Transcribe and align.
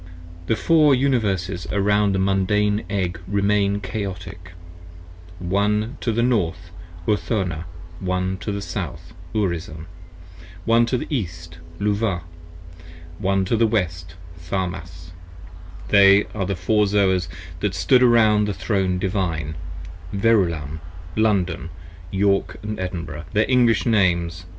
10 0.47 0.55
For 0.55 0.55
Four 0.59 0.95
Universes 0.95 1.67
round 1.71 2.15
the 2.15 2.17
Mundane 2.17 2.85
Egg 2.89 3.19
remain 3.27 3.79
Chaotic: 3.79 4.53
One 5.37 5.97
to 6.01 6.11
the 6.11 6.23
North, 6.23 6.71
Urthona: 7.07 7.65
One 7.99 8.37
to 8.37 8.51
the 8.51 8.63
South, 8.63 9.13
Urizen: 9.35 9.85
One 10.65 10.87
to 10.87 10.97
the 10.97 11.05
East, 11.11 11.59
Luvah: 11.79 12.23
One 13.19 13.45
to 13.45 13.55
the 13.55 13.67
West, 13.67 14.15
Tharmas: 14.39 15.11
They 15.89 16.25
are 16.33 16.47
the 16.47 16.55
Four 16.55 16.87
Zoas 16.87 17.27
that 17.59 17.75
stood 17.75 18.01
around 18.01 18.47
the 18.47 18.55
Throne 18.55 18.97
Divine: 18.97 19.53
Verulam, 20.11 20.79
London, 21.15 21.69
York 22.09 22.57
& 22.63 22.63
Edinburgh, 22.79 23.25
their 23.33 23.45
English 23.47 23.85
names. 23.85 24.47